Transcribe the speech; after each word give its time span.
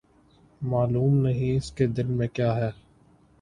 معلوم 0.61 1.17
نہیں، 1.17 1.55
اس 1.57 1.71
کے 1.71 1.87
دل 1.87 2.05
میں 2.11 2.27
کیاہے؟ 2.27 2.69